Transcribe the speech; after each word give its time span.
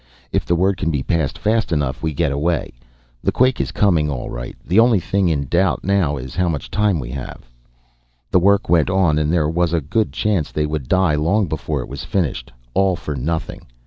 If 0.31 0.47
the 0.47 0.55
word 0.55 0.77
can 0.77 0.89
be 0.89 1.03
passed 1.03 1.37
fast 1.37 1.71
enough, 1.71 2.01
we 2.01 2.11
get 2.11 2.31
away. 2.31 2.73
The 3.21 3.31
quake 3.31 3.61
is 3.61 3.71
coming 3.71 4.09
all 4.09 4.31
right, 4.31 4.55
the 4.65 4.79
only 4.79 4.99
thing 4.99 5.29
in 5.29 5.45
doubt 5.45 5.81
is 5.85 6.33
how 6.35 6.49
much 6.49 6.71
time 6.71 6.99
we 6.99 7.11
have." 7.11 7.47
The 8.31 8.39
work 8.39 8.67
went 8.67 8.89
on 8.89 9.19
and 9.19 9.31
there 9.31 9.47
was 9.47 9.73
a 9.73 9.79
good 9.79 10.11
chance 10.11 10.51
they 10.51 10.65
would 10.65 10.87
die 10.87 11.13
long 11.13 11.45
before 11.47 11.81
it 11.81 11.87
was 11.87 12.03
finished. 12.03 12.51
All 12.73 12.95
for 12.95 13.15
nothing. 13.15 13.67